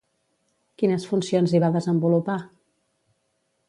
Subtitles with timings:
[0.83, 2.41] Quines funcions hi va desenvolupar?